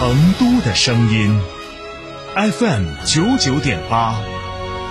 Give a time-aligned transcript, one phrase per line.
[0.00, 1.38] 成都的声音
[2.34, 4.18] ，FM 九九点八，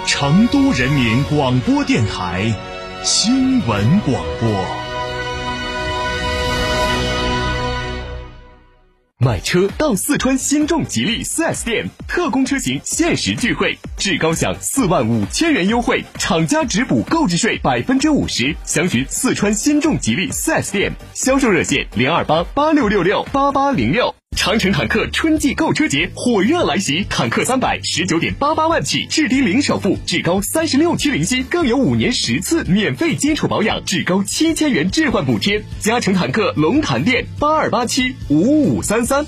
[0.05, 2.53] 成都人民广播电台
[3.01, 4.65] 新闻广播。
[9.17, 18.55] 买车到四川新众吉利 4S 店，特供车型限时钜惠，至高享四万五千元优惠，厂家直补购置税百分之五十。
[18.63, 24.13] 详询四川新众吉利 4S 店，销售热线零二八八六六六八八零六。
[24.35, 35.65] 长城坦克春季购车节火热来袭，坦克三百十九点八八万起，至低零首付，至高三十六期零息，更有五年十次免费基础保养，至高七千元置换补贴。
[35.79, 39.25] 嘉诚坦克龙潭店八二八七五五三三。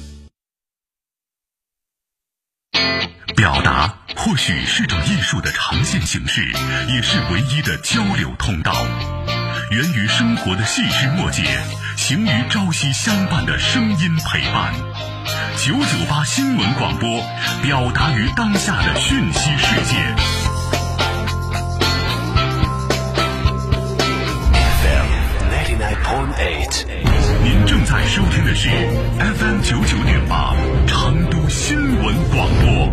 [3.35, 6.41] 表达或许是种艺术的呈现形式，
[6.93, 8.73] 也是唯一的交流通道。
[9.71, 11.43] 源于生活的细枝末节，
[12.01, 14.73] 行于朝夕相伴的声音陪伴。
[15.55, 17.21] 九九八新闻广播，
[17.61, 19.95] 表达于当下的讯息世界。
[24.81, 25.09] FM
[25.51, 26.85] ninety nine point eight，
[27.43, 28.67] 您正在收听的是
[29.19, 30.55] FM 九九点八
[30.87, 32.91] 成都新闻广播。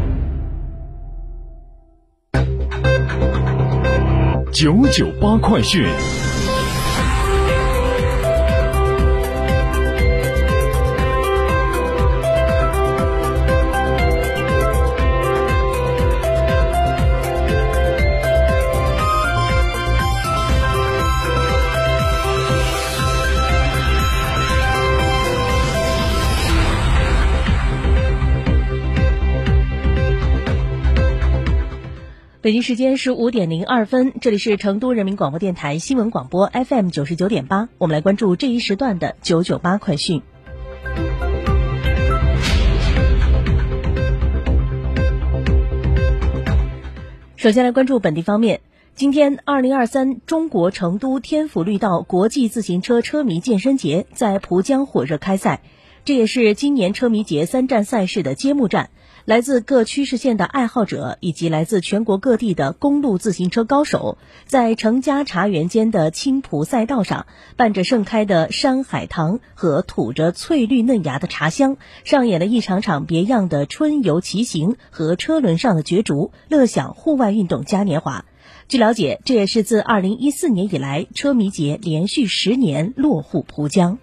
[4.53, 5.89] 九九八快讯。
[32.49, 40.23] 北京时间十五点零二分，这里是成都人民广播电台新闻广播 FM 九十九点八，我们来关注这一时段的九九八快讯。
[47.37, 48.63] 首先来关注本地方面，
[48.95, 55.61] 今天二零二三中国成都天府绿道国际自行车车迷健身节在蒲江火热开赛，
[56.07, 58.89] 这也是今年车迷节三站赛事的揭幕战。
[59.29, 64.17] 来自各区市县的爱好者以及来自全国各地的公路自行车高手，
[64.47, 78.25] 在成家茶园间的青浦赛道上，伴着盛开的山海棠和吐着翠绿嫩芽的茶香，上演了一场场别样的春游骑行和车轮上的角逐，乐享户外运动嘉年华。
[78.67, 83.99] 据了解，这也是自二零一四年以来，车迷节连续十年落户蒲江。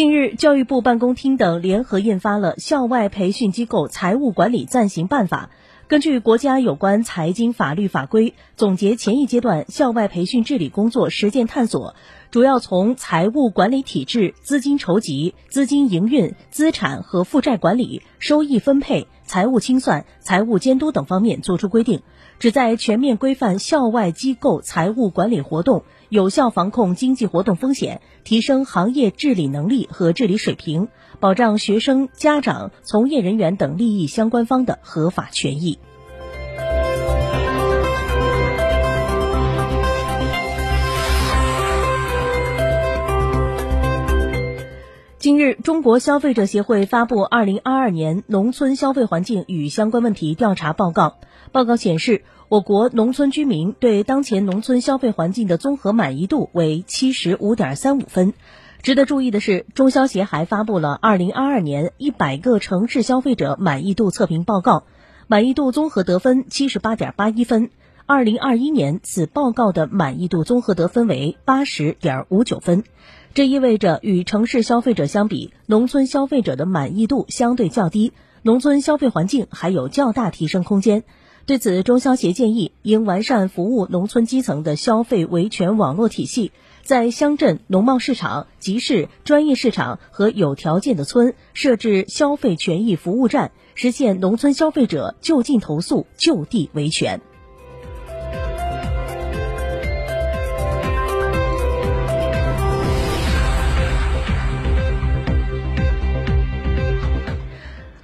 [0.00, 5.50] 近日，教育部办公厅等联合印发了《校外培训机构财务管理暂行办法》。
[5.88, 11.94] 根据国家有关财经法律法规，总结前一阶段校外培训治理工作实践探索，
[12.30, 22.00] 主要从财务管理体制、资金筹集、资金营运、资产和负债管理、收益分配、财务清算、财务监督等方面作出规定，
[22.38, 25.84] 旨在全面规范校外机构财务管理活动。
[26.08, 30.88] 有效防控经济活动风险，提升行业治理能力和治理水平，
[31.18, 35.78] 保障学生、家长、从业人员等利益相关方的合法权益。
[45.30, 51.06] 近日，中国消费者协会发布《二零二二年农村消费环境与相关问题调查报告》。
[51.52, 58.34] 报告显示，我国农村居民对当前农村消费环境的综合满意度为七十五点三五分。
[58.82, 64.78] 值得注意的是，中消协还发布了《二零二二年一百个城市消费者满意度测评报告》，
[65.28, 67.70] 满意度综合得分七十八点八一分。
[68.04, 72.82] 二零二一年，此报告的满意度综合得分为八十点五九分。
[73.32, 78.12] 这意味着，与城市消费者相比，农村消费者的满意度相对较低，
[78.42, 81.04] 农村消费环境还有较大提升空间。
[81.46, 86.50] 对此，中消协建议应完善服务农村基层的消费维权网络体系，
[86.82, 97.20] 在乡镇、农贸市场、集市、专业市场和有条件的村设置消费权益服务站，实现农村消费者就近投诉、就地维权。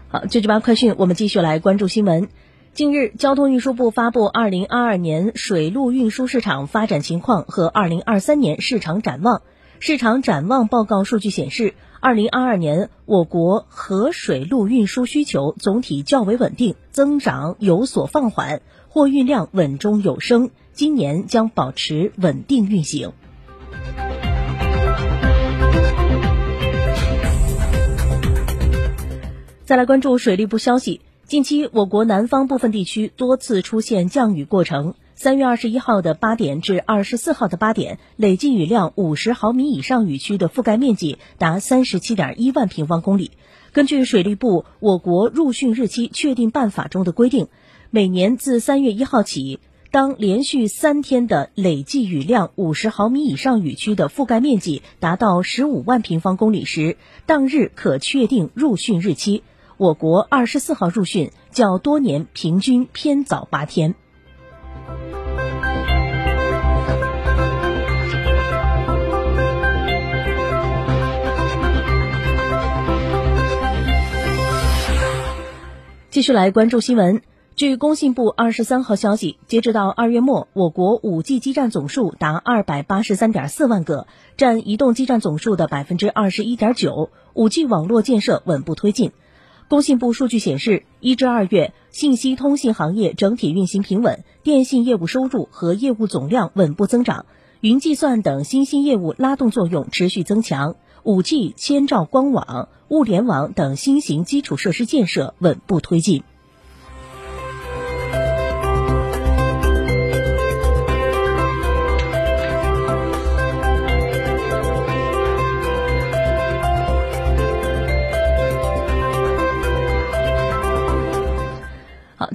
[0.08, 2.28] 好，九九八快讯，我们继续来关注新闻。
[2.74, 9.38] 近日，交通运输部发布《二零二二年水路运输市场发展情况和二零二三年市场展望》。
[9.80, 23.10] 市场展望报告数据显示，二零二二年我国河水路运输需求总体较为稳定，增长有所放缓，货运量稳中有升，今年将保持稳定运行。
[29.66, 34.94] 再来关注水利部消息，近期我国南方部分地区多次出现降雨过程。
[35.16, 43.32] 三月二十一号的八点至二十四号的八点，累计雨量五十毫米以上雨区的覆盖面积达三十七点一万平方公里。
[43.72, 47.48] 根据水利部《我国入汛日期确定办法》中的规定，
[47.90, 49.58] 每年自三月一号起，
[49.90, 56.96] 当连续三天的累计雨量五十毫米以上雨区的覆盖面积达到十五万平方公里时，
[57.26, 59.42] 当日可确定入汛日期。
[59.78, 63.94] 我国二十四号入汛，较多年平均偏早八天。
[76.08, 77.20] 继续来关注新闻。
[77.54, 84.06] 据工信部二十三号消息，截止到二月末，我国五 G 基站总数达二百八十三点四万个，
[84.38, 87.10] 占移动基站总数的百分之二十一点九。
[87.34, 89.12] 五 G 网络建设稳步推进。
[89.68, 97.26] 工信部数据显示，一至二月，信息通信行业整体运行平稳，电信业务收入和业务总量稳步增长，
[97.60, 100.76] 云计算等新兴业务拉动作用持续增强。
[101.02, 106.22] ，5G、千兆光网、物联网等新型基础设施建设稳步推进。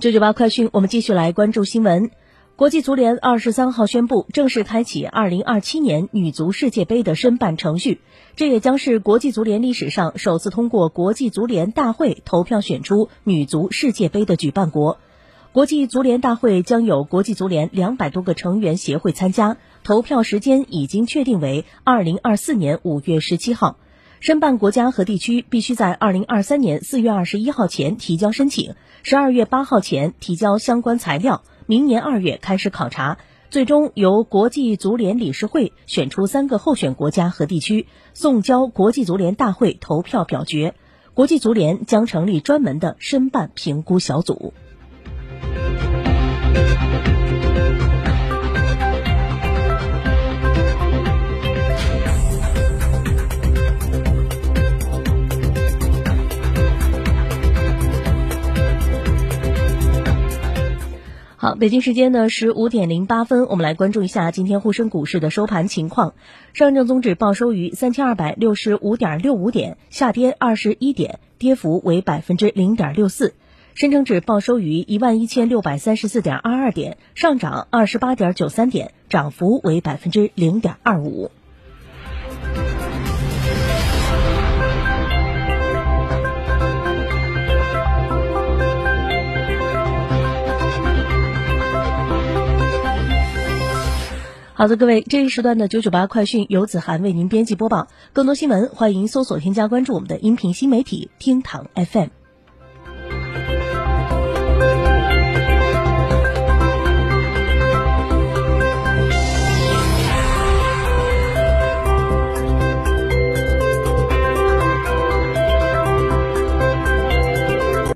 [0.01, 2.09] 九九八快讯，我们继续来关注新闻。
[2.55, 8.01] 国际足联二十三号宣布，正式开启二零二七年女足世界杯的申办程序。
[8.35, 14.97] 这也将是国际足联历史上首次通过国际足联大会投票选出女足世界杯的举办国。
[15.51, 23.77] 国际足联大会将有国际足联两百多个成员协会参加，投票时间已经确定为二零二四年五月十七号。
[24.21, 31.41] 申办国家和地区必须在二零二三年四月二十一号前提交申请，十二月八号前提交相关材料。
[31.65, 33.17] 明年二月开始考察，
[33.49, 40.75] 最终由国际足联理事会选出三个候选国家和地区，送交国际足联大会投票表决。
[41.15, 44.53] 国际足联将成立专门的申办评估小组。
[61.61, 66.15] 北京时间呢十五点零八分，我们来关注一下今天沪深股市的收盘情况。
[66.53, 73.35] 上证综指报收于三千二百六十五点六五点，下跌二十一点，跌幅为百分之零点六四。
[73.75, 81.29] 深成指报收于一万一千六百三十四点二二点，上涨二十八点九三点，涨幅为百分之零点二五。
[94.61, 97.87] 好的，各位，这一时段的九九八快讯由子涵为您编辑播报。
[98.13, 102.20] 更多新闻，欢迎搜索添加关注我们的音频新媒体厅堂 FM。